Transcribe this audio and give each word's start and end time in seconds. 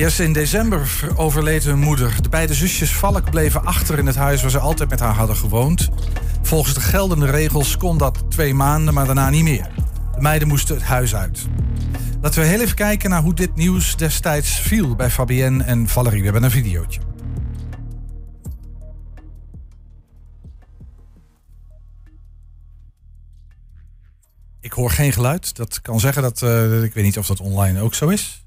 Yes, 0.00 0.20
in 0.20 0.32
december 0.32 1.08
overleed 1.16 1.64
hun 1.64 1.78
moeder. 1.78 2.22
De 2.22 2.28
beide 2.28 2.54
zusjes 2.54 2.94
Valk 2.94 3.30
bleven 3.30 3.64
achter 3.64 3.98
in 3.98 4.06
het 4.06 4.16
huis 4.16 4.42
waar 4.42 4.50
ze 4.50 4.58
altijd 4.58 4.90
met 4.90 5.00
haar 5.00 5.14
hadden 5.14 5.36
gewoond. 5.36 5.88
Volgens 6.42 6.74
de 6.74 6.80
geldende 6.80 7.30
regels 7.30 7.76
kon 7.76 7.98
dat 7.98 8.24
twee 8.28 8.54
maanden, 8.54 8.94
maar 8.94 9.06
daarna 9.06 9.30
niet 9.30 9.42
meer. 9.42 9.70
De 10.14 10.20
meiden 10.20 10.48
moesten 10.48 10.74
het 10.74 10.84
huis 10.84 11.14
uit. 11.14 11.46
Laten 12.20 12.40
we 12.40 12.46
heel 12.46 12.60
even 12.60 12.74
kijken 12.74 13.10
naar 13.10 13.22
hoe 13.22 13.34
dit 13.34 13.56
nieuws 13.56 13.96
destijds 13.96 14.60
viel 14.60 14.96
bij 14.96 15.10
Fabienne 15.10 15.64
en 15.64 15.88
Valerie. 15.88 16.18
We 16.18 16.24
hebben 16.24 16.42
een 16.42 16.50
videootje. 16.50 17.00
Ik 24.60 24.72
hoor 24.72 24.90
geen 24.90 25.12
geluid. 25.12 25.56
Dat 25.56 25.80
kan 25.80 26.00
zeggen 26.00 26.22
dat. 26.22 26.42
Uh, 26.42 26.82
ik 26.82 26.94
weet 26.94 27.04
niet 27.04 27.18
of 27.18 27.26
dat 27.26 27.40
online 27.40 27.80
ook 27.80 27.94
zo 27.94 28.08
is. 28.08 28.44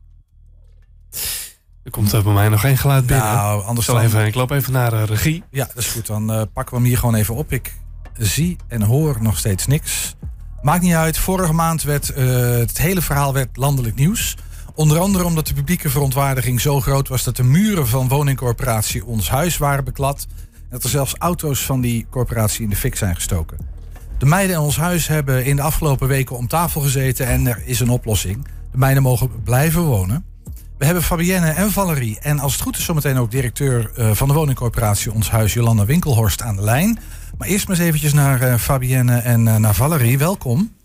Komt 1.93 2.11
er 2.11 2.23
bij 2.23 2.33
mij 2.33 2.49
nog 2.49 2.59
geen 2.59 2.77
geluid 2.77 3.05
binnen. 3.05 3.25
Nou, 3.25 3.63
anders 3.63 3.87
dan... 3.87 3.99
even, 3.99 4.25
ik 4.25 4.35
loop 4.35 4.51
even 4.51 4.73
naar 4.73 4.93
uh, 4.93 5.03
regie. 5.03 5.43
Ja, 5.49 5.65
dat 5.65 5.77
is 5.77 5.87
goed. 5.87 6.07
Dan 6.07 6.31
uh, 6.31 6.41
pakken 6.53 6.73
we 6.73 6.79
hem 6.81 6.89
hier 6.89 6.97
gewoon 6.97 7.15
even 7.15 7.35
op. 7.35 7.51
Ik 7.51 7.73
zie 8.17 8.57
en 8.67 8.81
hoor 8.81 9.17
nog 9.21 9.37
steeds 9.37 9.67
niks. 9.67 10.15
Maakt 10.61 10.81
niet 10.81 10.93
uit. 10.93 11.17
Vorige 11.17 11.53
maand 11.53 11.83
werd 11.83 12.07
het 12.15 12.77
hele 12.77 13.01
verhaal 13.01 13.33
werd 13.33 13.57
landelijk 13.57 13.95
nieuws. 13.95 14.35
Onder 14.75 14.99
andere 14.99 15.23
omdat 15.23 15.47
de 15.47 15.53
publieke 15.53 15.89
verontwaardiging 15.89 16.61
zo 16.61 16.81
groot 16.81 17.07
was 17.07 17.23
dat 17.23 17.35
de 17.35 17.43
muren 17.43 17.87
van 17.87 18.07
woningcorporatie 18.07 19.05
Ons 19.05 19.29
Huis 19.29 19.57
waren 19.57 19.83
beklad. 19.83 20.27
En 20.53 20.67
dat 20.69 20.83
er 20.83 20.89
zelfs 20.89 21.15
auto's 21.17 21.65
van 21.65 21.81
die 21.81 22.05
corporatie 22.09 22.63
in 22.63 22.69
de 22.69 22.75
fik 22.75 22.95
zijn 22.95 23.15
gestoken. 23.15 23.57
De 24.17 24.25
meiden 24.25 24.55
in 24.55 24.61
ons 24.61 24.77
huis 24.77 25.07
hebben 25.07 25.45
in 25.45 25.55
de 25.55 25.61
afgelopen 25.61 26.07
weken 26.07 26.37
om 26.37 26.47
tafel 26.47 26.81
gezeten 26.81 27.27
en 27.27 27.47
er 27.47 27.61
is 27.65 27.79
een 27.79 27.89
oplossing. 27.89 28.45
De 28.71 28.77
meiden 28.77 29.03
mogen 29.03 29.43
blijven 29.43 29.81
wonen. 29.81 30.25
We 30.83 30.89
hebben 30.89 31.07
Fabienne 31.07 31.49
en 31.49 31.71
Valerie 31.71 32.19
en 32.19 32.39
als 32.39 32.53
het 32.53 32.61
goed 32.61 32.77
is 32.77 32.85
zometeen 32.85 33.17
ook 33.17 33.31
directeur 33.31 33.91
uh, 33.97 34.11
van 34.11 34.27
de 34.27 34.33
woningcorporatie 34.33 35.11
Ons 35.13 35.29
Huis, 35.29 35.53
Jolanda 35.53 35.85
Winkelhorst, 35.85 36.41
aan 36.41 36.55
de 36.55 36.61
lijn. 36.61 36.99
Maar 37.37 37.47
eerst 37.47 37.67
maar 37.67 37.77
eens 37.77 37.85
eventjes 37.85 38.13
naar 38.13 38.41
uh, 38.41 38.55
Fabienne 38.55 39.17
en 39.17 39.45
uh, 39.45 39.55
naar 39.55 39.75
Valerie. 39.75 40.17
Welkom. 40.17 40.75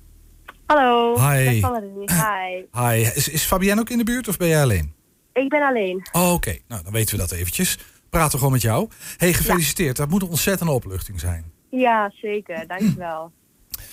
Hallo. 0.67 1.15
Hi. 1.31 1.61
Valerie. 1.61 2.11
Hi. 2.13 2.65
Hi. 2.83 3.01
Is, 3.15 3.29
is 3.29 3.43
Fabienne 3.43 3.81
ook 3.81 3.91
in 3.91 3.99
de 3.99 4.05
buurt 4.05 4.29
of 4.29 4.37
ben 4.37 4.49
jij 4.49 4.63
alleen? 4.63 4.93
Ik 5.33 5.49
ben 5.49 5.63
alleen. 5.63 6.09
Oh, 6.13 6.33
Oké, 6.33 6.59
nou 6.69 6.83
dan 6.83 6.93
weten 6.93 7.17
we 7.17 7.21
dat 7.21 7.33
eventjes. 7.33 7.79
Praten 8.11 8.31
we 8.31 8.37
gewoon 8.37 8.53
met 8.53 8.63
jou. 8.63 8.89
hey, 9.17 9.33
gefeliciteerd. 9.33 9.97
Ja. 9.97 10.03
Dat 10.03 10.13
moet 10.13 10.23
een 10.23 10.29
ontzettende 10.29 10.73
opluchting 10.73 11.21
zijn. 11.21 11.53
Ja, 11.71 12.13
zeker. 12.15 12.67
Dankjewel. 12.67 13.33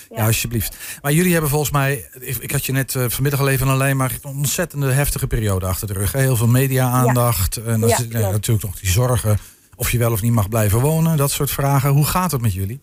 Ja. 0.09 0.25
alsjeblieft. 0.25 0.99
Maar 1.01 1.11
jullie 1.11 1.31
hebben 1.31 1.49
volgens 1.49 1.71
mij, 1.71 2.09
ik, 2.19 2.37
ik 2.37 2.51
had 2.51 2.65
je 2.65 2.71
net 2.71 2.93
uh, 2.93 3.05
vanmiddag 3.07 3.39
al 3.39 3.49
even 3.49 3.67
alleen 3.67 3.97
maar 3.97 4.11
een 4.21 4.29
ontzettende 4.29 4.91
heftige 4.91 5.27
periode 5.27 5.65
achter 5.65 5.87
de 5.87 5.93
rug. 5.93 6.11
Hè? 6.11 6.19
Heel 6.19 6.35
veel 6.35 6.47
media-aandacht. 6.47 7.57
En 7.57 7.79
dan 7.79 7.89
zit, 7.89 8.11
natuurlijk 8.13 8.65
nog 8.65 8.79
die 8.79 8.89
zorgen 8.89 9.37
of 9.75 9.91
je 9.91 9.97
wel 9.97 10.11
of 10.11 10.21
niet 10.21 10.33
mag 10.33 10.49
blijven 10.49 10.79
wonen, 10.79 11.17
dat 11.17 11.31
soort 11.31 11.51
vragen. 11.51 11.89
Hoe 11.89 12.05
gaat 12.05 12.31
het 12.31 12.41
met 12.41 12.53
jullie? 12.53 12.79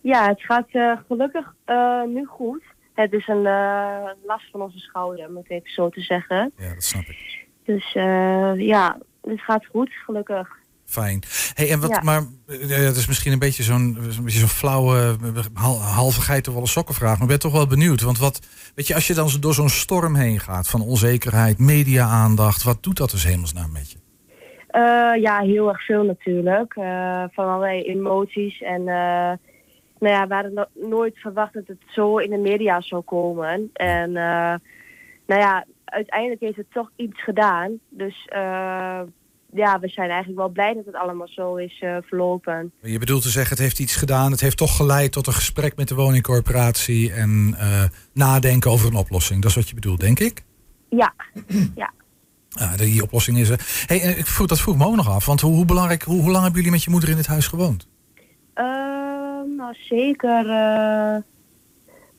Ja, 0.00 0.28
het 0.28 0.40
gaat 0.42 0.68
uh, 0.72 0.96
gelukkig 1.08 1.54
uh, 1.66 2.02
nu 2.06 2.24
goed. 2.24 2.62
Het 2.94 3.12
is 3.12 3.28
een 3.28 3.42
last 4.26 4.50
van 4.50 4.62
onze 4.62 4.78
schouder, 4.78 5.28
om 5.28 5.36
het 5.36 5.50
even 5.50 5.70
zo 5.70 5.88
te 5.88 6.00
zeggen. 6.00 6.52
Ja, 6.56 6.74
dat 6.74 6.84
snap 6.84 7.02
ik. 7.02 7.46
Dus 7.64 7.92
ja, 8.56 8.98
het 9.22 9.40
gaat 9.40 9.66
goed, 9.66 9.90
gelukkig. 10.04 10.58
Fijn. 10.90 11.22
Hey, 11.54 11.70
en 11.70 11.80
wat, 11.80 11.90
ja. 11.90 12.00
maar 12.02 12.22
het 12.46 12.96
is 12.96 13.06
misschien 13.06 13.32
een 13.32 13.38
beetje 13.38 13.62
zo'n 13.62 13.98
beetje 14.22 14.38
zo'n 14.38 14.48
flauwe, 14.48 15.16
halve 15.80 16.20
geitenwolle 16.20 16.66
sokkenvraag. 16.66 17.12
Maar 17.12 17.22
ik 17.22 17.28
ben 17.28 17.38
toch 17.38 17.52
wel 17.52 17.66
benieuwd. 17.66 18.00
Want 18.00 18.18
wat, 18.18 18.46
weet 18.74 18.86
je, 18.86 18.94
als 18.94 19.06
je 19.06 19.14
dan 19.14 19.30
door 19.40 19.54
zo'n 19.54 19.68
storm 19.68 20.14
heen 20.14 20.40
gaat 20.40 20.68
van 20.68 20.82
onzekerheid, 20.82 21.58
media-aandacht, 21.58 22.62
wat 22.62 22.82
doet 22.82 22.96
dat 22.96 23.10
dus 23.10 23.24
hemelsnaam 23.24 23.72
met 23.72 23.90
je? 23.90 23.98
Uh, 24.72 25.22
ja, 25.22 25.40
heel 25.40 25.68
erg 25.68 25.84
veel 25.84 26.02
natuurlijk. 26.02 26.76
Uh, 26.76 27.24
van 27.30 27.48
allerlei 27.48 27.82
emoties. 27.82 28.60
En 28.60 28.80
uh, 28.80 29.32
nou 29.98 30.14
ja, 30.14 30.26
we 30.26 30.34
hadden 30.34 30.54
no 30.54 30.64
nooit 30.74 31.18
verwacht 31.18 31.54
dat 31.54 31.66
het 31.66 31.82
zo 31.86 32.16
in 32.16 32.30
de 32.30 32.38
media 32.38 32.80
zou 32.80 33.02
komen. 33.02 33.70
En 33.72 34.12
nou 35.26 35.40
ja, 35.40 35.64
uiteindelijk 35.84 36.40
heeft 36.40 36.56
het 36.56 36.72
toch 36.72 36.90
iets 36.96 37.22
gedaan. 37.22 37.78
Dus 37.88 38.28
ja, 39.52 39.78
we 39.78 39.88
zijn 39.88 40.08
eigenlijk 40.08 40.38
wel 40.38 40.48
blij 40.48 40.74
dat 40.74 40.84
het 40.84 40.94
allemaal 40.94 41.28
zo 41.28 41.56
is 41.56 41.80
uh, 41.80 41.96
verlopen. 42.02 42.72
Je 42.82 42.98
bedoelt 42.98 43.22
te 43.22 43.28
zeggen, 43.28 43.50
het 43.50 43.58
heeft 43.58 43.78
iets 43.78 43.96
gedaan. 43.96 44.30
Het 44.30 44.40
heeft 44.40 44.56
toch 44.56 44.76
geleid 44.76 45.12
tot 45.12 45.26
een 45.26 45.32
gesprek 45.32 45.76
met 45.76 45.88
de 45.88 45.94
woningcorporatie 45.94 47.12
en 47.12 47.56
uh, 47.58 47.82
nadenken 48.12 48.70
over 48.70 48.88
een 48.88 48.94
oplossing. 48.94 49.42
Dat 49.42 49.50
is 49.50 49.56
wat 49.56 49.68
je 49.68 49.74
bedoelt, 49.74 50.00
denk 50.00 50.20
ik? 50.20 50.44
Ja, 50.88 51.14
ja. 51.74 51.92
Ah, 52.50 52.76
die 52.76 53.02
oplossing 53.02 53.38
is 53.38 53.48
er. 53.48 53.84
Hey, 53.86 53.98
ik 53.98 54.26
vroeg, 54.26 54.46
dat 54.46 54.60
vroeg 54.60 54.76
me 54.76 54.86
ook 54.86 54.96
nog 54.96 55.08
af. 55.08 55.26
Want 55.26 55.40
hoe, 55.40 55.54
hoe 55.54 55.64
belangrijk, 55.64 56.02
hoe, 56.02 56.20
hoe, 56.20 56.30
lang 56.30 56.42
hebben 56.42 56.54
jullie 56.54 56.70
met 56.70 56.84
je 56.84 56.90
moeder 56.90 57.08
in 57.08 57.16
het 57.16 57.26
huis 57.26 57.46
gewoond? 57.46 57.88
Uh, 58.54 58.64
nou, 59.56 59.74
zeker. 59.88 60.46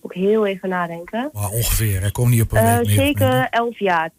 ook 0.02 0.14
heel 0.14 0.46
even 0.46 0.70
nadenken. 0.70 1.30
Maar 1.34 1.50
ongeveer, 1.50 2.02
hè? 2.02 2.12
kom 2.12 2.30
niet 2.30 2.41
op 2.41 2.52
een 2.52 2.78
week 2.78 2.90
Zeker 2.90 3.47
elf 3.50 3.80
jaar. 3.80 4.12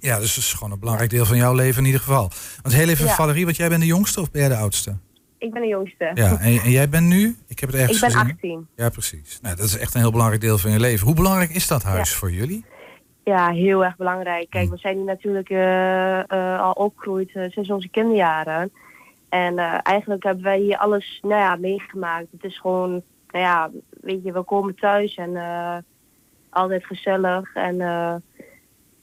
Ja, 0.00 0.18
dus 0.18 0.34
dat 0.34 0.44
is 0.44 0.52
gewoon 0.52 0.72
een 0.72 0.78
belangrijk 0.78 1.10
deel 1.10 1.24
van 1.24 1.36
jouw 1.36 1.54
leven 1.54 1.80
in 1.80 1.86
ieder 1.86 2.00
geval. 2.00 2.30
Want 2.62 2.74
heel 2.74 2.88
even, 2.88 3.06
ja. 3.06 3.14
Valerie, 3.14 3.44
want 3.44 3.56
jij 3.56 3.68
bent 3.68 3.80
de 3.80 3.86
jongste 3.86 4.20
of 4.20 4.30
ben 4.30 4.40
jij 4.40 4.50
de 4.50 4.56
oudste? 4.56 4.96
Ik 5.38 5.52
ben 5.52 5.62
de 5.62 5.68
jongste. 5.68 6.10
Ja, 6.14 6.38
en, 6.40 6.58
en 6.58 6.70
jij 6.70 6.88
bent 6.88 7.06
nu? 7.06 7.36
Ik 7.48 7.58
heb 7.60 7.70
het 7.70 7.78
ergens 7.78 8.02
Ik 8.02 8.08
ben 8.08 8.10
gezien. 8.10 8.32
18. 8.32 8.66
Ja, 8.76 8.88
precies. 8.88 9.38
Nou, 9.42 9.56
dat 9.56 9.66
is 9.66 9.78
echt 9.78 9.94
een 9.94 10.00
heel 10.00 10.10
belangrijk 10.10 10.40
deel 10.40 10.58
van 10.58 10.70
je 10.70 10.80
leven. 10.80 11.06
Hoe 11.06 11.14
belangrijk 11.14 11.50
is 11.50 11.66
dat 11.66 11.82
huis 11.82 12.10
ja. 12.10 12.16
voor 12.16 12.30
jullie? 12.30 12.64
Ja, 13.24 13.50
heel 13.50 13.84
erg 13.84 13.96
belangrijk. 13.96 14.50
Kijk, 14.50 14.70
we 14.70 14.76
zijn 14.76 14.96
hier 14.96 15.04
natuurlijk 15.04 15.50
uh, 15.50 15.58
uh, 15.58 16.60
al 16.60 16.72
opgegroeid 16.72 17.34
uh, 17.34 17.50
sinds 17.50 17.70
onze 17.70 17.88
kinderjaren. 17.88 18.72
En 19.28 19.58
eigenlijk 19.82 20.22
hebben 20.22 20.44
wij 20.44 20.58
hier 20.58 20.76
alles 20.76 21.18
nou 21.22 21.40
ja, 21.40 21.56
meegemaakt. 21.56 22.26
Het 22.30 22.44
is 22.44 22.58
gewoon, 22.58 22.90
nou 23.30 23.44
ja, 23.44 23.70
weet 24.00 24.24
je, 24.24 24.32
we 24.32 24.42
komen 24.42 24.74
thuis 24.74 25.14
en 25.14 25.36
altijd 26.50 26.84
gezellig. 26.84 27.54
En 27.54 27.76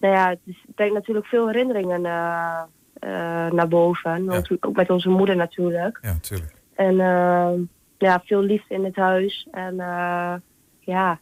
nou 0.01 0.13
ja, 0.16 0.29
het 0.29 0.75
brengt 0.75 0.94
natuurlijk 0.94 1.25
veel 1.25 1.47
herinneringen 1.47 2.06
uh, 2.06 2.62
uh, 3.00 3.51
naar 3.51 3.67
boven. 3.67 4.23
Ja. 4.23 4.41
Ook 4.59 4.75
met 4.75 4.89
onze 4.89 5.09
moeder 5.09 5.35
natuurlijk. 5.35 6.00
Ja, 6.01 6.12
natuurlijk. 6.12 6.53
En 6.75 6.94
uh, 6.94 7.51
ja, 7.97 8.22
veel 8.25 8.41
liefde 8.41 8.73
in 8.73 8.84
het 8.84 8.95
huis. 8.95 9.47
En 9.51 9.75
ja, 9.75 10.41
ja, 10.79 11.19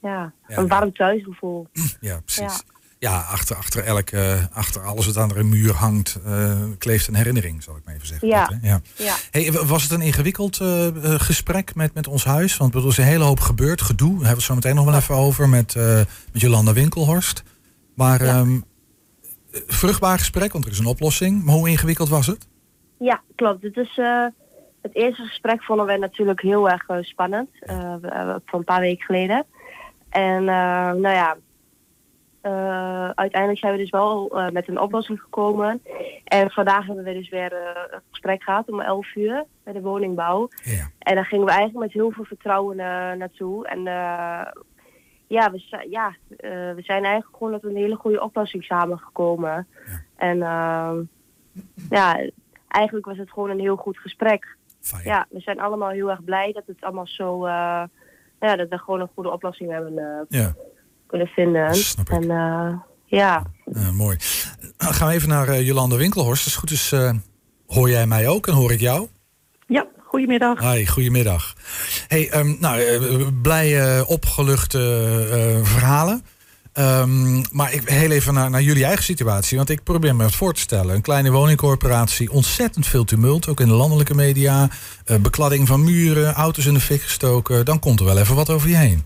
ja, 0.00 0.32
een 0.46 0.68
warm 0.68 0.92
thuisgevoel. 0.92 1.66
Ja, 2.00 2.20
precies. 2.24 2.62
Ja, 2.98 3.20
achter, 3.20 3.56
achter, 3.56 3.84
elke, 3.84 4.48
achter 4.52 4.82
alles 4.82 5.06
wat 5.06 5.16
aan 5.16 5.28
de 5.28 5.42
muur 5.42 5.72
hangt, 5.72 6.20
kleeft 6.78 7.08
een 7.08 7.14
herinnering, 7.14 7.62
zal 7.62 7.76
ik 7.76 7.84
maar 7.84 7.94
even 7.94 8.06
zeggen. 8.06 8.28
Ja. 8.28 8.46
Dat, 8.46 8.58
ja. 8.62 8.80
ja. 8.96 9.14
Hey, 9.30 9.52
was 9.52 9.82
het 9.82 9.92
een 9.92 10.00
ingewikkeld 10.00 10.60
gesprek 11.02 11.74
met, 11.74 11.94
met 11.94 12.06
ons 12.06 12.24
huis? 12.24 12.56
Want 12.56 12.74
er 12.74 12.86
is 12.86 12.96
een 12.96 13.04
hele 13.04 13.24
hoop 13.24 13.40
gebeurd, 13.40 13.82
gedoe. 13.82 14.08
Daar 14.08 14.26
hebben 14.26 14.28
we 14.30 14.36
het 14.36 14.42
zo 14.42 14.54
meteen 14.54 14.74
nog 14.74 14.84
wel 14.84 14.94
even 14.94 15.14
over 15.14 15.48
met, 15.48 15.74
met 16.32 16.40
Jolanda 16.40 16.72
Winkelhorst. 16.72 17.42
Maar 17.94 18.24
ja. 18.24 18.40
um, 18.40 18.64
vruchtbaar 19.66 20.18
gesprek, 20.18 20.52
want 20.52 20.64
er 20.64 20.70
is 20.70 20.78
een 20.78 20.86
oplossing. 20.86 21.44
Maar 21.44 21.54
hoe 21.54 21.68
ingewikkeld 21.68 22.08
was 22.08 22.26
het? 22.26 22.48
Ja, 22.98 23.22
klopt. 23.34 23.62
Het, 23.62 23.76
is, 23.76 23.96
uh, 23.96 24.26
het 24.82 24.94
eerste 24.94 25.22
gesprek 25.22 25.62
vonden 25.62 25.86
wij 25.86 25.96
natuurlijk 25.96 26.40
heel 26.40 26.70
erg 26.70 26.88
uh, 26.88 26.96
spannend. 27.00 27.50
Uh, 27.62 27.94
van 28.44 28.58
een 28.58 28.64
paar 28.64 28.80
weken 28.80 29.04
geleden. 29.04 29.44
En 30.08 30.44
nou 30.44 31.08
ja, 31.08 31.36
uiteindelijk 33.14 33.58
zijn 33.58 33.72
we 33.72 33.78
dus 33.78 33.90
wel 33.90 34.42
met 34.52 34.68
een 34.68 34.80
oplossing 34.80 35.20
gekomen. 35.20 35.82
En 36.24 36.50
vandaag 36.50 36.86
hebben 36.86 37.04
we 37.04 37.12
dus 37.12 37.28
weer 37.28 37.52
een 37.52 38.00
gesprek 38.10 38.42
gehad 38.42 38.70
om 38.70 38.80
11 38.80 39.14
uur 39.14 39.44
bij 39.64 39.72
de 39.72 39.80
woningbouw. 39.80 40.48
Ja. 40.62 40.90
En 40.98 41.14
daar 41.14 41.26
gingen 41.26 41.44
we 41.44 41.50
eigenlijk 41.50 41.84
met 41.84 41.92
heel 41.92 42.10
veel 42.10 42.24
vertrouwen 42.24 42.76
naartoe. 43.18 43.66
En 43.66 43.84
ja, 45.32 45.50
we, 45.50 45.86
ja 45.90 46.08
uh, 46.30 46.74
we 46.74 46.82
zijn 46.82 47.04
eigenlijk 47.04 47.36
gewoon 47.36 47.52
tot 47.52 47.64
een 47.70 47.76
hele 47.76 47.96
goede 47.96 48.22
oplossing 48.22 48.64
samengekomen. 48.64 49.66
Ja. 49.86 50.02
En 50.16 50.36
uh, 50.36 50.92
ja, 51.90 52.28
eigenlijk 52.68 53.06
was 53.06 53.16
het 53.16 53.30
gewoon 53.30 53.50
een 53.50 53.60
heel 53.60 53.76
goed 53.76 53.98
gesprek. 53.98 54.56
Fijn. 54.80 55.04
Ja, 55.04 55.26
we 55.30 55.40
zijn 55.40 55.60
allemaal 55.60 55.90
heel 55.90 56.10
erg 56.10 56.24
blij 56.24 56.52
dat 56.52 56.62
het 56.66 56.80
allemaal 56.80 57.06
zo, 57.06 57.46
uh, 57.46 57.82
ja, 58.40 58.56
dat 58.56 58.68
we 58.68 58.78
gewoon 58.78 59.00
een 59.00 59.10
goede 59.14 59.32
oplossing 59.32 59.70
hebben 59.70 60.26
ja. 60.28 60.54
kunnen 61.06 61.26
vinden. 61.26 61.74
Snap 61.74 62.08
ik. 62.08 62.14
En 62.14 62.26
ja. 63.04 63.42
mooi. 63.92 64.16
Dan 64.76 64.92
gaan 64.92 65.08
we 65.08 65.14
even 65.14 65.28
naar 65.28 65.62
Jolanda 65.62 65.96
Winkelhorst. 65.96 66.44
Het 66.44 66.54
goed 66.54 66.70
is, 66.70 66.94
hoor 67.66 67.90
jij 67.90 68.06
mij 68.06 68.28
ook 68.28 68.46
en 68.46 68.54
hoor 68.54 68.72
ik 68.72 68.80
jou? 68.80 69.08
Goedemiddag. 70.12 70.60
Hi, 70.60 70.86
goedemiddag. 70.86 71.54
Hey, 72.08 72.38
um, 72.38 72.56
nou, 72.60 72.80
uh, 72.80 73.26
blije, 73.42 74.04
opgeluchte 74.06 74.78
uh, 74.78 75.64
verhalen. 75.64 76.22
Um, 76.78 77.42
maar 77.52 77.72
ik 77.72 77.88
heel 77.88 78.10
even 78.10 78.34
naar, 78.34 78.50
naar, 78.50 78.62
jullie 78.62 78.84
eigen 78.84 79.04
situatie. 79.04 79.56
Want 79.56 79.70
ik 79.70 79.82
probeer 79.82 80.16
me 80.16 80.24
het 80.24 80.34
voor 80.34 80.54
te 80.54 80.60
stellen. 80.60 80.94
Een 80.94 81.02
kleine 81.02 81.30
woningcorporatie, 81.30 82.30
ontzettend 82.30 82.86
veel 82.86 83.04
tumult. 83.04 83.48
Ook 83.48 83.60
in 83.60 83.68
de 83.68 83.74
landelijke 83.74 84.14
media. 84.14 84.68
Uh, 85.06 85.16
bekladding 85.16 85.68
van 85.68 85.84
muren, 85.84 86.32
auto's 86.32 86.66
in 86.66 86.74
de 86.74 86.80
fik 86.80 87.00
gestoken. 87.00 87.64
Dan 87.64 87.78
komt 87.78 88.00
er 88.00 88.06
wel 88.06 88.18
even 88.18 88.34
wat 88.34 88.50
over 88.50 88.68
je 88.68 88.76
heen. 88.76 89.02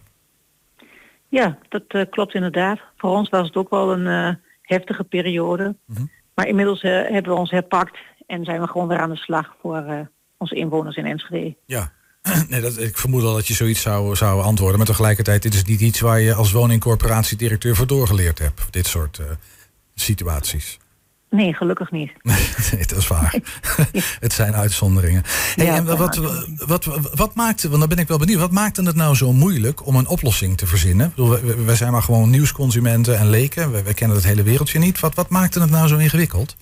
Ja, 1.29 1.59
dat 1.69 2.09
klopt 2.11 2.35
inderdaad. 2.35 2.79
Voor 2.97 3.11
ons 3.11 3.29
was 3.29 3.47
het 3.47 3.57
ook 3.57 3.71
wel 3.71 3.93
een 3.93 4.39
heftige 4.63 5.05
periode. 5.05 5.77
Mhm. 5.87 6.03
Maar 6.37 6.47
inmiddels 6.47 6.83
eh, 6.83 6.93
hebben 6.93 7.33
we 7.33 7.39
ons 7.39 7.51
herpakt 7.51 7.99
en 8.27 8.45
zijn 8.45 8.61
we 8.61 8.69
gewoon 8.69 8.89
weer 8.89 8.99
aan 8.99 9.11
de 9.11 9.17
slag 9.17 9.57
voor 9.61 9.77
eh, 9.77 10.01
onze 10.39 10.55
inwoners 10.55 10.97
in 10.97 11.07
Enschede. 11.07 11.57
Ja. 11.67 11.93
Nee, 12.49 12.61
dat, 12.61 12.79
ik 12.79 12.99
vermoed 12.99 13.23
al 13.23 13.35
dat 13.35 13.47
je 13.47 13.55
zoiets 13.55 13.81
zou, 13.81 14.17
zou 14.17 14.43
antwoorden. 14.43 14.77
Maar 14.77 14.87
tegelijkertijd, 14.87 15.43
dit 15.43 15.55
is 15.55 15.65
niet 15.65 15.81
iets 15.81 16.01
waar 16.01 16.21
je 16.21 16.35
als 16.35 16.53
woningcorporatiedirecteur 16.53 17.77
voor 17.77 17.87
doorgeleerd 17.87 18.39
hebt. 18.39 18.63
Dit 18.71 18.87
soort 18.87 19.19
eh, 19.19 19.27
situaties. 19.95 20.79
Nee, 21.31 21.55
gelukkig 21.55 21.91
niet. 21.91 22.13
Nee, 22.73 22.87
dat 22.87 22.99
is 22.99 23.09
waar. 23.09 23.35
het 24.21 24.33
zijn 24.33 24.55
uitzonderingen. 24.55 25.23
Hey, 25.27 25.65
Ja, 25.65 25.75
en 25.75 25.85
wat, 25.97 26.17
wat, 26.67 26.85
wat, 26.85 27.11
wat 27.15 27.35
maakte, 27.35 27.69
want 27.69 27.81
dan 27.81 27.89
ben 27.89 27.99
ik 27.99 28.09
wel 28.09 28.19
benieuwd, 28.19 28.41
wat 28.41 28.51
maakte 28.51 28.83
het 28.83 28.97
nou 28.97 29.15
zo 29.15 29.33
moeilijk 29.33 29.87
om 29.87 29.97
een 29.97 30.07
oplossing 30.07 30.57
te 30.57 30.67
verzinnen? 30.67 31.13
Wij 31.65 31.77
zijn 31.77 31.93
maar 31.93 32.03
gewoon 32.03 32.31
nieuwsconsumenten 32.31 33.19
en 33.19 33.31
leken. 33.31 33.73
We, 33.73 33.83
we 33.83 33.95
kennen 33.95 34.17
het 34.17 34.27
hele 34.27 34.43
wereldje 34.43 34.79
niet. 34.79 35.01
Wat, 35.01 35.15
wat 35.15 35.29
maakte 35.29 35.61
het 35.61 35.71
nou 35.71 35.89
zo 35.89 35.97
ingewikkeld? 35.97 36.57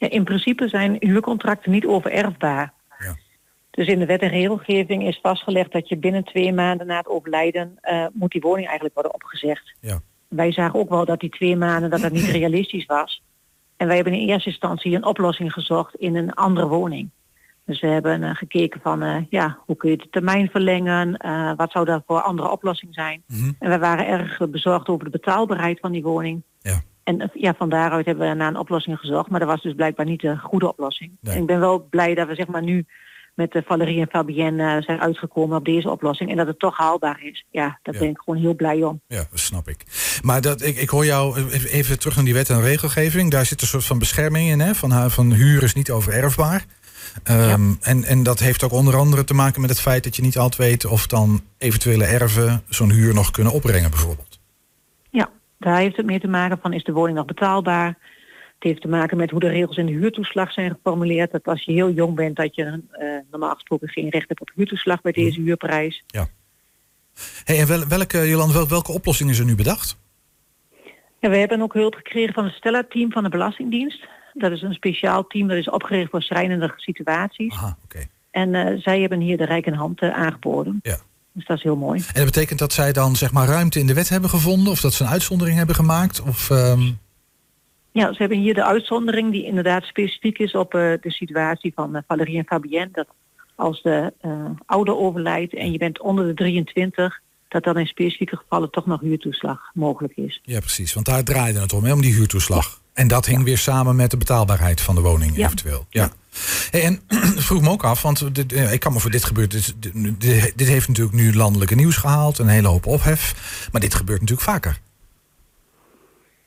Ja, 0.00 0.10
in 0.10 0.24
principe 0.24 0.68
zijn 0.68 0.96
huurcontracten 0.98 1.70
niet 1.70 1.86
overerfbaar. 1.86 2.72
Ja. 2.98 3.16
Dus 3.70 3.86
in 3.86 3.98
de 3.98 4.06
wet 4.06 4.20
en 4.20 4.28
regelgeving 4.28 5.06
is 5.06 5.18
vastgelegd 5.22 5.72
dat 5.72 5.88
je 5.88 5.96
binnen 5.96 6.24
twee 6.24 6.52
maanden 6.52 6.86
na 6.86 6.96
het 6.96 7.08
overlijden 7.08 7.78
eh, 7.80 8.06
moet 8.12 8.30
die 8.30 8.40
woning 8.40 8.66
eigenlijk 8.66 8.94
worden 8.94 9.14
opgezegd. 9.14 9.74
Ja. 9.80 10.00
Wij 10.28 10.52
zagen 10.52 10.80
ook 10.80 10.88
wel 10.88 11.04
dat 11.04 11.20
die 11.20 11.30
twee 11.30 11.56
maanden 11.56 11.90
dat 11.90 12.00
dat 12.00 12.12
niet 12.12 12.30
realistisch 12.40 12.86
was. 12.86 13.22
En 13.76 13.86
wij 13.86 13.96
hebben 13.96 14.14
in 14.14 14.28
eerste 14.28 14.48
instantie 14.48 14.96
een 14.96 15.04
oplossing 15.04 15.52
gezocht 15.52 15.94
in 15.94 16.16
een 16.16 16.32
andere 16.32 16.66
woning. 16.66 17.10
Dus 17.64 17.80
we 17.80 17.86
hebben 17.86 18.22
eh, 18.22 18.34
gekeken 18.34 18.80
van 18.80 19.02
eh, 19.02 19.16
ja, 19.30 19.58
hoe 19.66 19.76
kun 19.76 19.90
je 19.90 19.96
de 19.96 20.08
termijn 20.10 20.48
verlengen, 20.50 21.16
wat 21.56 21.72
zou 21.72 21.84
daar 21.84 22.02
voor 22.06 22.20
andere 22.20 22.50
oplossing 22.50 22.94
zijn. 22.94 23.22
Mhm. 23.26 23.52
En 23.58 23.70
we 23.70 23.78
waren 23.78 24.06
erg 24.06 24.50
bezorgd 24.50 24.88
over 24.88 25.04
de 25.04 25.10
betaalbaarheid 25.10 25.80
van 25.80 25.92
die 25.92 26.02
woning. 26.02 26.42
Ja. 26.60 26.82
En 27.10 27.20
eh, 27.20 27.28
ja, 27.42 27.54
van 27.58 27.68
daaruit 27.68 28.06
hebben 28.06 28.28
we 28.28 28.34
naar 28.34 28.48
een 28.48 28.56
oplossing 28.56 28.98
gezocht. 28.98 29.30
Maar 29.30 29.40
dat 29.40 29.48
was 29.48 29.62
dus 29.62 29.74
blijkbaar 29.74 30.06
niet 30.06 30.20
de 30.20 30.36
goede 30.38 30.68
oplossing. 30.68 31.10
Nee. 31.20 31.34
En 31.34 31.40
ik 31.40 31.46
ben 31.46 31.60
wel 31.60 31.86
blij 31.90 32.14
dat 32.14 32.28
we 32.28 32.34
zeg 32.34 32.46
maar 32.46 32.62
nu 32.62 32.86
met 33.34 33.52
de 33.52 33.62
Valerie 33.66 34.00
en 34.00 34.08
Fabienne 34.10 34.76
eh, 34.76 34.82
zijn 34.82 35.00
uitgekomen 35.00 35.56
op 35.56 35.64
deze 35.64 35.90
oplossing. 35.90 36.30
En 36.30 36.36
dat 36.36 36.46
het 36.46 36.58
toch 36.58 36.76
haalbaar 36.76 37.20
is. 37.22 37.44
Ja, 37.50 37.78
daar 37.82 37.94
Ja. 37.94 38.00
ben 38.00 38.08
ik 38.10 38.18
gewoon 38.24 38.40
heel 38.40 38.54
blij 38.54 38.82
om. 38.82 39.00
Ja, 39.06 39.24
dat 39.30 39.38
snap 39.40 39.68
ik. 39.68 39.84
Maar 40.22 40.40
dat, 40.40 40.62
ik, 40.62 40.76
ik 40.76 40.88
hoor 40.88 41.04
jou 41.04 41.48
even- 41.50 41.98
terug 41.98 42.16
naar 42.16 42.24
die 42.24 42.34
wet 42.34 42.50
en 42.50 42.60
regelgeving. 42.62 43.30
Daar 43.30 43.46
zit 43.46 43.60
een 43.60 43.66
soort 43.66 43.84
van 43.84 43.98
bescherming 43.98 44.48
in, 44.50 44.60
hè? 44.60 44.74
Van, 44.74 45.10
van 45.10 45.32
huur 45.32 45.62
is 45.62 45.74
niet 45.74 45.90
overerfbaar. 45.90 46.64
Ehm, 47.22 47.72
en, 47.80 48.04
en 48.04 48.22
dat 48.22 48.38
heeft 48.38 48.62
ook 48.62 48.72
onder 48.72 48.96
andere 48.96 49.24
te 49.24 49.34
maken 49.34 49.60
met 49.60 49.70
het 49.70 49.80
feit 49.80 50.04
dat 50.04 50.16
je 50.16 50.22
niet 50.22 50.38
altijd 50.38 50.68
weet 50.68 50.84
of 50.84 51.06
dan 51.06 51.40
eventuele 51.58 52.04
erven 52.04 52.62
zo'n 52.68 52.90
huur 52.90 53.14
nog 53.14 53.30
kunnen 53.30 53.52
opbrengen, 53.52 53.90
bijvoorbeeld. 53.90 54.29
Ja, 55.60 55.70
daar 55.70 55.78
heeft 55.78 55.96
het 55.96 56.06
mee 56.06 56.20
te 56.20 56.28
maken 56.28 56.58
van 56.62 56.72
is 56.72 56.84
de 56.84 56.92
woning 56.92 57.16
nog 57.16 57.26
betaalbaar. 57.26 57.86
Het 58.54 58.68
heeft 58.68 58.80
te 58.80 58.88
maken 58.88 59.16
met 59.16 59.30
hoe 59.30 59.40
de 59.40 59.48
regels 59.48 59.76
in 59.76 59.86
de 59.86 59.92
huurtoeslag 59.92 60.52
zijn 60.52 60.70
geformuleerd. 60.70 61.30
Dat 61.30 61.44
als 61.44 61.64
je 61.64 61.72
heel 61.72 61.90
jong 61.90 62.14
bent 62.14 62.36
dat 62.36 62.54
je 62.54 62.82
eh, 62.90 63.08
normaal 63.30 63.54
gesproken 63.54 63.88
geen 63.88 64.08
recht 64.08 64.28
hebt 64.28 64.40
op 64.40 64.50
huurtoeslag 64.54 65.00
bij 65.00 65.12
deze 65.12 65.40
huurprijs. 65.40 66.04
Hey, 67.44 67.60
en 67.60 67.66
wel, 67.66 67.86
welke, 67.86 68.28
Jolande, 68.28 68.52
wel, 68.52 68.68
welke 68.68 68.92
oplossing 68.92 69.30
is 69.30 69.38
er 69.38 69.44
nu 69.44 69.54
bedacht? 69.54 69.98
Ja, 71.18 71.28
we 71.28 71.36
hebben 71.36 71.62
ook 71.62 71.74
hulp 71.74 71.94
gekregen 71.94 72.34
van 72.34 72.44
het 72.44 72.54
Stella-team 72.54 73.12
van 73.12 73.22
de 73.22 73.28
Belastingdienst. 73.28 74.08
Dat 74.32 74.52
is 74.52 74.62
een 74.62 74.74
speciaal 74.74 75.26
team 75.26 75.48
dat 75.48 75.56
is 75.56 75.70
opgericht 75.70 76.10
voor 76.10 76.22
schrijnende 76.22 76.72
situaties. 76.76 77.54
Aha, 77.54 77.76
oké. 77.84 78.06
En 78.30 78.54
eh, 78.54 78.78
zij 78.78 79.00
hebben 79.00 79.20
hier 79.20 79.36
de 79.36 79.44
rijke 79.44 79.74
hand 79.74 80.00
eh, 80.00 80.10
aangeboden. 80.10 80.78
Ja. 80.82 80.98
Dus 81.32 81.46
dat 81.46 81.56
is 81.56 81.62
heel 81.62 81.76
mooi. 81.76 82.00
En 82.00 82.14
dat 82.14 82.24
betekent 82.24 82.58
dat 82.58 82.72
zij 82.72 82.92
dan 82.92 83.16
zeg 83.16 83.32
maar 83.32 83.46
ruimte 83.46 83.78
in 83.78 83.86
de 83.86 83.94
wet 83.94 84.08
hebben 84.08 84.30
gevonden? 84.30 84.72
Of 84.72 84.80
dat 84.80 84.92
ze 84.92 85.04
een 85.04 85.10
uitzondering 85.10 85.56
hebben 85.56 85.74
gemaakt? 85.74 86.20
Of, 86.20 86.50
ehm, 86.50 86.90
Ja, 87.92 88.12
ze 88.12 88.16
hebben 88.18 88.38
hier 88.38 88.54
de 88.54 88.64
uitzondering 88.64 89.32
die 89.32 89.44
inderdaad 89.44 89.84
specifiek 89.84 90.38
is 90.38 90.54
op 90.54 90.74
eh, 90.74 90.92
de 91.00 91.10
situatie 91.10 91.72
van 91.74 91.96
eh, 91.96 92.02
Valerie 92.06 92.38
en 92.38 92.46
Fabienne. 92.46 92.88
Dat 92.92 93.06
als 93.54 93.82
de 93.82 94.12
eh, 94.20 94.44
ouder 94.66 94.96
overlijdt 94.96 95.54
en 95.54 95.72
je 95.72 95.78
bent 95.78 96.00
onder 96.00 96.26
de 96.26 96.34
23, 96.34 97.20
dat 97.48 97.64
dan 97.64 97.78
in 97.78 97.86
specifieke 97.86 98.36
gevallen 98.36 98.70
toch 98.70 98.86
nog 98.86 99.00
huurtoeslag 99.00 99.70
mogelijk 99.74 100.16
is. 100.16 100.40
Ja, 100.42 100.58
precies. 100.58 100.94
Want 100.94 101.06
daar 101.06 101.24
draaide 101.24 101.60
het 101.60 101.72
om, 101.72 101.84
hè, 101.84 101.92
om 101.92 102.00
die 102.00 102.14
huurtoeslag. 102.14 102.79
En 102.92 103.08
dat 103.08 103.26
hing 103.26 103.44
weer 103.44 103.58
samen 103.58 103.96
met 103.96 104.10
de 104.10 104.16
betaalbaarheid 104.16 104.80
van 104.80 104.94
de 104.94 105.00
woning 105.00 105.36
Ja. 105.36 105.44
eventueel. 105.46 105.86
Ja. 105.90 106.10
Hey, 106.70 106.82
en 106.82 107.00
vroeg 107.46 107.62
me 107.62 107.70
ook 107.70 107.84
af, 107.84 108.02
want 108.02 108.34
dit, 108.34 108.52
eh, 108.52 108.72
ik 108.72 108.80
kan 108.80 108.92
me 108.92 108.98
voor 109.00 109.10
dit 109.10 109.24
gebeurt. 109.24 109.50
Dit, 109.50 109.74
dit, 110.20 110.52
dit 110.56 110.68
heeft 110.68 110.88
natuurlijk 110.88 111.16
nu 111.16 111.34
landelijke 111.34 111.74
nieuws 111.74 111.96
gehaald, 111.96 112.38
een 112.38 112.48
hele 112.48 112.68
hoop 112.68 112.86
ophef. 112.86 113.68
Maar 113.72 113.80
dit 113.80 113.94
gebeurt 113.94 114.20
natuurlijk 114.20 114.48
vaker. 114.48 114.78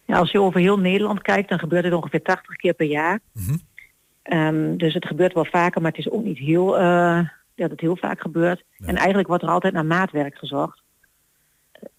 Ja, 0.06 0.18
als 0.18 0.32
je 0.32 0.40
over 0.42 0.60
heel 0.60 0.80
Nederland 0.80 1.22
kijkt, 1.22 1.50
dan 1.50 1.60
gebeurt 1.60 1.84
het 1.84 1.94
ongeveer 1.94 2.22
80 2.22 2.56
keer 2.56 2.74
per 2.74 2.86
jaar. 2.88 3.20
Mhm. 3.34 3.58
Ehm, 4.24 4.78
dus 4.78 4.94
het 4.94 5.06
gebeurt 5.06 5.34
wel 5.34 5.46
vaker, 5.46 5.82
maar 5.82 5.92
het 5.92 6.00
is 6.06 6.12
ook 6.12 6.24
niet 6.24 6.38
heel, 6.38 6.78
eh, 6.80 7.20
dat 7.56 7.70
het 7.70 7.80
heel 7.82 7.98
vaak 7.98 8.22
gebeurt. 8.22 8.64
En 8.86 8.96
eigenlijk 8.96 9.28
wordt 9.28 9.44
er 9.44 9.50
altijd 9.50 9.74
naar 9.74 9.86
maatwerk 9.86 10.38
gezocht. 10.38 10.82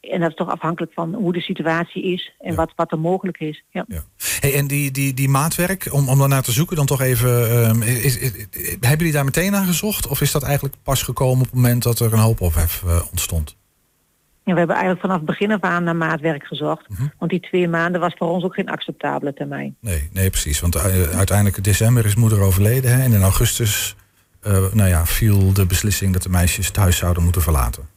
En 0.01 0.21
dat 0.21 0.31
is 0.31 0.37
toch 0.37 0.49
afhankelijk 0.51 0.93
van 0.93 1.15
hoe 1.15 1.33
de 1.33 1.41
situatie 1.41 2.03
is 2.13 2.33
en 2.39 2.51
Ja. 2.51 2.57
wat, 2.57 2.73
wat 2.77 2.93
er 2.93 2.99
mogelijk 2.99 3.39
is. 3.41 3.65
Ja. 3.71 3.85
Ja. 3.89 4.03
Hey, 4.45 4.55
en 4.55 4.67
die, 4.67 4.91
die, 4.91 5.15
die 5.15 5.29
maatwerk, 5.29 5.89
om, 5.91 6.09
om 6.09 6.19
daarnaar 6.19 6.43
te 6.43 6.53
zoeken, 6.53 6.77
dan 6.77 6.87
toch 6.87 7.01
even. 7.01 7.51
ehm, 7.51 7.83
is, 7.83 8.19
is- 8.19 8.33
hebben 8.71 8.99
jullie 8.99 9.13
daar 9.13 9.25
meteen 9.25 9.53
naar 9.53 9.65
gezocht? 9.65 10.07
Of 10.07 10.21
is 10.21 10.33
dat 10.33 10.43
eigenlijk 10.43 10.75
pas 10.83 11.03
gekomen 11.03 11.39
op 11.39 11.45
het 11.45 11.55
moment 11.55 11.83
dat 11.83 11.99
er 12.01 12.13
een 12.13 12.19
hoop 12.19 12.41
ophef 12.41 12.83
eh, 12.87 13.01
ontstond? 13.11 13.57
En 14.45 14.53
we 14.53 14.59
hebben 14.59 14.77
eigenlijk 14.77 15.01
vanaf 15.05 15.17
het 15.17 15.27
begin 15.27 15.53
af 15.53 15.61
aan 15.61 15.85
naar 15.85 15.97
maatwerk 15.97 16.45
gezocht. 16.47 16.89
Mhm. 16.89 17.03
Want 17.19 17.31
die 17.31 17.41
twee 17.41 17.69
maanden 17.69 18.01
was 18.01 18.15
voor 18.19 18.29
ons 18.29 18.45
ook 18.45 18.55
geen 18.55 18.69
acceptabele 18.71 19.35
termijn. 19.35 19.77
Nee, 19.81 20.09
nee, 20.13 20.31
precies. 20.31 20.61
Want 20.61 20.77
uiteindelijk 21.15 21.57
in 21.57 21.63
december 21.63 22.05
is 22.05 22.15
moeder 22.15 22.41
overleden. 22.41 22.97
Hè, 22.97 23.03
en 23.03 23.13
in 23.13 23.23
augustus 23.23 23.97
eh, 24.41 24.53
nou 24.73 24.89
ja, 24.89 25.07
viel 25.07 25.53
de 25.53 25.67
beslissing 25.67 26.13
dat 26.13 26.23
de 26.23 26.29
meisjes 26.29 26.67
het 26.67 26.77
huis 26.77 26.97
zouden 26.97 27.23
moeten 27.23 27.43
verlaten. 27.43 27.89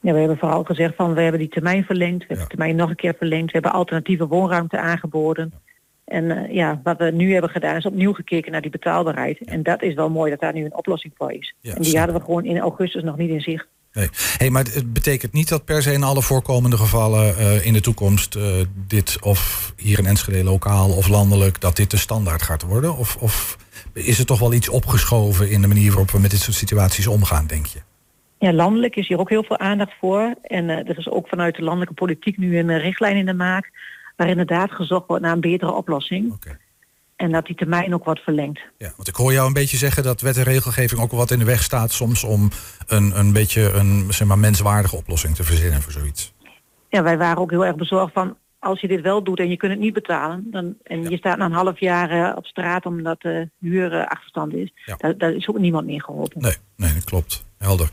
Ja, 0.00 0.12
we 0.12 0.18
hebben 0.18 0.38
vooral 0.38 0.64
gezegd 0.64 0.94
van 0.96 1.14
we 1.14 1.20
hebben 1.20 1.40
die 1.40 1.48
termijn 1.48 1.84
verlengd. 1.84 2.18
We 2.18 2.24
hebben 2.26 2.36
Ja. 2.36 2.42
de 2.42 2.48
termijn 2.56 2.76
nog 2.76 2.88
een 2.90 2.96
keer 2.96 3.14
verlengd. 3.18 3.46
We 3.46 3.52
hebben 3.52 3.72
alternatieve 3.72 4.26
woonruimte 4.26 4.80
aangeboden. 4.80 5.52
En 6.06 6.30
eh, 6.30 6.54
ja, 6.54 6.80
wat 6.82 6.98
we 6.98 7.10
nu 7.10 7.32
hebben 7.32 7.50
gedaan 7.50 7.76
is 7.76 7.86
opnieuw 7.86 8.12
gekeken 8.12 8.52
naar 8.52 8.60
die 8.60 8.70
betaalbaarheid. 8.70 9.44
En 9.44 9.62
dat 9.62 9.82
is 9.82 9.94
wel 9.94 10.10
mooi 10.10 10.30
dat 10.30 10.40
daar 10.40 10.52
nu 10.52 10.64
een 10.64 10.76
oplossing 10.76 11.12
voor 11.16 11.32
is. 11.32 11.54
Ja, 11.60 11.74
en 11.74 11.82
die 11.82 11.90
snap 11.90 12.04
hadden 12.04 12.20
we 12.20 12.26
gewoon 12.26 12.44
in 12.44 12.58
augustus 12.58 13.02
nog 13.02 13.16
niet 13.16 13.30
in 13.30 13.40
zicht. 13.40 13.66
Nee. 13.96 14.08
Hey, 14.38 14.50
maar 14.50 14.64
het 14.64 14.92
betekent 14.92 15.32
niet 15.32 15.48
dat 15.48 15.64
per 15.64 15.82
se 15.82 15.92
in 15.92 16.02
alle 16.02 16.22
voorkomende 16.22 16.76
gevallen 16.76 17.36
eh, 17.36 17.66
in 17.66 17.72
de 17.72 17.80
toekomst 17.80 18.34
eh, 18.34 18.42
dit 18.86 19.18
of 19.20 19.72
hier 19.76 19.98
in 19.98 20.06
Enschede 20.06 20.44
lokaal 20.44 20.90
of 20.90 21.08
landelijk, 21.08 21.60
dat 21.60 21.76
dit 21.76 21.90
de 21.90 21.96
standaard 21.96 22.42
gaat 22.42 22.62
worden? 22.62 22.96
Of, 22.96 23.16
of 23.16 23.56
is 23.92 24.18
er 24.18 24.26
toch 24.26 24.38
wel 24.38 24.52
iets 24.52 24.68
opgeschoven 24.68 25.50
in 25.50 25.60
de 25.60 25.66
manier 25.66 25.88
waarop 25.88 26.10
we 26.10 26.18
met 26.18 26.30
dit 26.30 26.40
soort 26.40 26.56
situaties 26.56 27.06
omgaan, 27.06 27.46
denk 27.46 27.66
je? 27.66 27.78
Ja, 28.38 28.52
landelijk 28.52 28.96
is 28.96 29.08
hier 29.08 29.18
ook 29.18 29.28
heel 29.28 29.44
veel 29.44 29.58
aandacht 29.58 29.92
voor. 30.00 30.34
En 30.42 30.70
eh, 30.70 30.88
er 30.88 30.98
is 30.98 31.08
ook 31.08 31.28
vanuit 31.28 31.56
de 31.56 31.62
landelijke 31.62 31.94
politiek 31.94 32.36
nu 32.38 32.58
een 32.58 32.78
richtlijn 32.78 33.16
in 33.16 33.26
de 33.26 33.34
maak. 33.34 33.70
Waar 34.16 34.28
inderdaad 34.28 34.70
gezocht 34.72 35.06
wordt 35.06 35.22
naar 35.22 35.32
een 35.32 35.40
betere 35.40 35.72
oplossing. 35.72 36.38
En 37.16 37.32
dat 37.32 37.46
die 37.46 37.56
termijn 37.56 37.94
ook 37.94 38.04
wordt 38.04 38.20
verlengd. 38.20 38.60
Ja, 38.78 38.92
want 38.96 39.08
ik 39.08 39.14
hoor 39.14 39.32
jou 39.32 39.46
een 39.46 39.52
beetje 39.52 39.76
zeggen 39.76 40.02
dat 40.02 40.20
wet 40.20 40.36
en 40.36 40.42
regelgeving 40.42 41.00
ook 41.00 41.10
wat 41.12 41.30
in 41.30 41.38
de 41.38 41.44
weg 41.44 41.62
staat 41.62 41.92
soms 41.92 42.24
om 42.24 42.50
een, 42.86 43.18
een 43.18 43.32
beetje 43.32 43.70
een 43.72 44.06
zeg 44.12 44.26
maar, 44.28 44.38
menswaardige 44.38 44.96
oplossing 44.96 45.34
te 45.34 45.44
verzinnen 45.44 45.82
voor 45.82 45.92
zoiets. 45.92 46.34
Ja, 46.88 47.02
wij 47.02 47.18
waren 47.18 47.38
ook 47.38 47.50
heel 47.50 47.64
erg 47.66 47.76
bezorgd 47.76 48.12
van 48.12 48.36
als 48.58 48.80
je 48.80 48.88
dit 48.88 49.00
wel 49.00 49.22
doet 49.24 49.38
en 49.38 49.48
je 49.48 49.56
kunt 49.56 49.72
het 49.72 49.80
niet 49.80 49.92
betalen. 49.94 50.46
Dan, 50.50 50.74
en 50.82 51.02
Ja. 51.02 51.08
je 51.08 51.16
staat 51.16 51.38
na 51.38 51.44
een 51.44 51.52
half 51.52 51.80
jaar 51.80 52.10
eh, 52.10 52.36
op 52.36 52.46
straat 52.46 52.86
omdat 52.86 53.20
de 53.20 53.50
huur 53.60 53.92
eh, 53.92 54.06
achterstand 54.06 54.54
is. 54.54 54.72
Ja. 54.84 54.94
Daar, 54.98 55.18
daar 55.18 55.32
is 55.32 55.48
ook 55.48 55.58
niemand 55.58 55.86
meer 55.86 56.02
geholpen. 56.02 56.42
Nee, 56.42 56.54
nee, 56.76 56.92
dat 56.94 57.04
klopt. 57.04 57.44
Helder. 57.66 57.88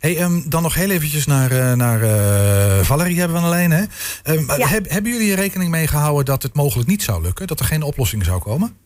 Hey, 0.00 0.16
ehm, 0.18 0.48
dan 0.48 0.62
nog 0.62 0.74
heel 0.74 0.90
eventjes 0.90 1.26
naar, 1.26 1.50
eh, 1.50 1.72
naar 1.72 2.02
eh, 2.02 2.78
Valerie 2.84 3.18
hebben 3.18 3.36
we 3.36 3.42
aan 3.42 3.50
de 3.50 3.56
lijn. 3.56 3.70
Hè? 3.70 3.84
Ehm, 4.22 4.58
Ja. 4.60 4.66
heb- 4.66 4.88
hebben 4.90 5.12
jullie 5.12 5.30
er 5.30 5.36
rekening 5.36 5.70
mee 5.70 5.86
gehouden 5.86 6.24
dat 6.24 6.42
het 6.42 6.54
mogelijk 6.54 6.88
niet 6.88 7.02
zou 7.02 7.22
lukken? 7.22 7.46
Dat 7.46 7.60
er 7.60 7.66
geen 7.66 7.82
oplossing 7.82 8.24
zou 8.24 8.40
komen? 8.40 8.76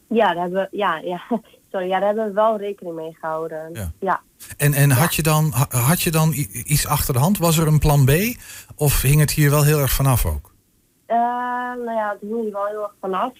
ja, 0.10 0.34
daar 0.34 0.41
hebben 0.43 0.62
we, 0.72 0.77
ja, 0.77 0.98
ja, 0.98 1.22
sorry, 1.72 1.88
ja, 1.88 1.98
daar 2.00 2.08
hebben 2.08 2.25
we 2.27 2.34
wel 2.34 2.58
rekening 2.58 2.96
mee 2.96 3.17
gehouden. 3.22 3.70
Ja. 3.74 3.91
ja. 4.00 4.22
En, 4.58 4.74
en 4.74 4.91
had, 4.91 5.15
je 5.15 5.22
dan, 5.24 5.51
ha- 5.55 5.77
had 5.79 6.01
je 6.01 6.12
dan 6.12 6.34
iets 6.51 6.88
achter 6.88 7.13
de 7.13 7.20
hand? 7.20 7.38
Was 7.38 7.58
er 7.58 7.67
een 7.67 7.79
plan 7.79 8.05
B? 8.05 8.12
Of 8.75 9.01
hing 9.01 9.20
het 9.20 9.31
hier 9.31 9.50
wel 9.50 9.63
heel 9.63 9.79
erg 9.79 9.91
vanaf 9.91 10.25
ook? 10.25 10.53
Eh, 11.05 11.17
nou 11.86 11.91
ja, 11.93 12.10
het 12.20 12.29
hing 12.29 12.46
er 12.46 12.51
wel 12.51 12.65
heel 12.65 12.81
erg 12.84 12.93
vanaf. 13.01 13.34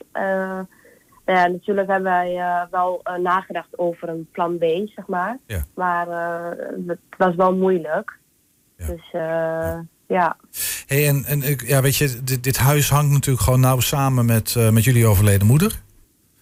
Eh, 1.24 1.36
ja, 1.36 1.48
natuurlijk 1.48 1.88
hebben 1.88 2.12
wij 2.12 2.38
eh, 2.38 2.62
wel 2.72 3.00
eh, 3.04 3.16
nagedacht 3.16 3.78
over 3.78 4.10
een 4.10 4.28
plan 4.32 4.58
B, 4.58 4.64
zeg 4.96 5.08
maar. 5.08 5.38
Ja. 5.46 5.64
Maar 5.76 6.08
eh, 6.08 6.66
het 6.88 7.00
was 7.18 7.36
wel 7.36 7.56
moeilijk. 7.56 8.18
Ja. 8.78 8.86
Dus 8.88 9.10
eh, 9.12 9.80
ja. 10.08 10.36
Hey, 10.88 11.08
en, 11.08 11.24
en 11.26 11.42
ik- 11.44 11.68
ja, 11.68 11.82
weet 11.82 11.96
je, 11.96 12.24
dit, 12.24 12.44
dit 12.44 12.58
huis 12.58 12.90
hangt 12.90 13.12
natuurlijk 13.12 13.44
gewoon 13.44 13.60
nauw 13.60 13.80
samen 13.80 14.26
met, 14.26 14.56
eh, 14.58 14.70
met 14.70 14.84
jullie 14.84 15.06
overleden 15.08 15.48
moeder. 15.48 15.82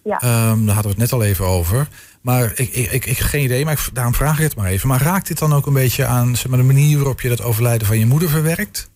Ja. 0.04 0.18
Ehm, 0.20 0.64
daar 0.64 0.74
hadden 0.74 0.82
we 0.82 0.88
het 0.88 1.10
net 1.10 1.12
al 1.12 1.22
even 1.22 1.44
over. 1.46 1.88
Maar 2.20 2.44
ik, 2.54 2.68
ik, 2.70 3.04
ik, 3.06 3.18
geen 3.18 3.44
idee, 3.44 3.64
maar 3.64 3.72
ik, 3.72 3.88
daarom 3.92 4.14
vraag 4.14 4.36
ik 4.38 4.44
het 4.44 4.56
maar 4.56 4.66
even. 4.70 4.88
Maar 4.88 5.02
raakt 5.02 5.26
dit 5.28 5.38
dan 5.38 5.52
ook 5.52 5.66
een 5.66 5.72
beetje 5.72 6.06
aan 6.06 6.36
zeg 6.36 6.48
maar, 6.48 6.58
de 6.58 6.64
manier 6.64 6.96
waarop 6.96 7.20
je 7.20 7.28
dat 7.28 7.42
overlijden 7.42 7.86
van 7.86 7.98
je 7.98 8.06
moeder 8.06 8.28
verwerkt? 8.28 8.90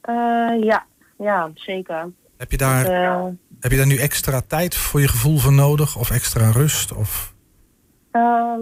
Eh, 0.00 0.14
ja, 0.62 0.84
ja, 1.18 1.50
zeker. 1.54 2.10
Heb 2.36 2.50
je, 2.50 2.56
daar, 2.56 2.84
Eh, 2.86 3.24
heb 3.60 3.70
je 3.70 3.76
daar 3.76 3.86
nu 3.86 3.96
extra 3.96 4.40
tijd 4.46 4.74
voor 4.76 5.00
je 5.00 5.08
gevoel 5.08 5.38
voor 5.38 5.52
nodig? 5.52 5.96
Of 5.96 6.10
extra 6.10 6.50
rust? 6.50 6.92
Of... 6.92 7.34
ehm, 8.10 8.60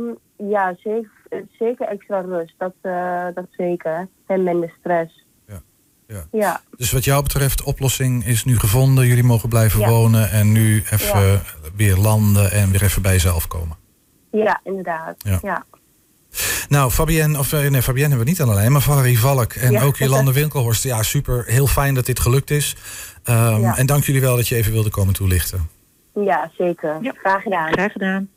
ja, 0.51 0.75
zeker, 0.83 1.11
zeker 1.59 1.87
extra 1.89 2.21
rust. 2.21 2.55
Dat, 2.59 2.75
eh, 2.83 3.27
dat 3.35 3.47
zeker. 3.51 4.09
En 4.27 4.43
minder 4.43 4.75
stress. 4.81 5.25
Ja, 5.47 5.61
ja. 6.07 6.25
Ja, 6.31 6.61
Dus 6.77 6.93
wat 6.93 7.05
jou 7.05 7.23
betreft, 7.23 7.63
oplossing 7.63 8.25
is 8.27 8.45
nu 8.45 8.59
gevonden. 8.59 9.07
Jullie 9.07 9.25
mogen 9.25 9.49
blijven 9.49 9.81
Ja. 9.81 9.89
wonen 9.89 10.31
en 10.31 10.53
nu 10.53 10.83
even 10.91 11.21
Ja. 11.31 11.41
weer 11.77 11.97
landen 11.97 12.51
en 12.53 12.71
weer 12.71 12.83
even 12.83 13.03
bij 13.03 13.13
jezelf 13.13 13.47
komen. 13.47 13.77
ja 14.31 14.61
inderdaad. 14.65 15.17
Ja. 15.43 15.65
Nou, 16.69 16.91
Fabienne, 16.91 17.39
of 17.39 17.53
eh, 17.53 17.71
nee, 17.71 17.83
Fabienne 17.83 18.09
hebben 18.09 18.25
we 18.27 18.31
niet 18.31 18.41
alleen, 18.43 18.73
maar 18.73 18.81
Valerie 18.81 19.19
Valk 19.19 19.53
en 19.53 19.71
Ja. 19.73 19.83
ook 19.83 19.97
Jolande 20.07 20.33
Winkelhorst. 20.33 20.83
Ja, 20.85 21.03
super. 21.03 21.45
Heel 21.47 21.67
fijn 21.67 21.95
dat 21.95 22.07
dit 22.07 22.21
gelukt 22.21 22.51
is. 22.51 22.77
Ehm, 23.25 23.61
Ja. 23.61 23.77
En 23.77 23.87
dank 23.87 24.05
jullie 24.05 24.21
wel 24.21 24.37
dat 24.37 24.49
je 24.49 24.55
even 24.57 24.73
wilde 24.73 24.91
komen 24.91 25.15
toelichten. 25.15 25.69
ja 26.25 26.51
zeker. 26.59 26.99
Ja. 27.03 27.13
Graag 27.17 27.43
gedaan. 27.43 27.73
Graag 27.73 27.93
gedaan. 27.93 28.29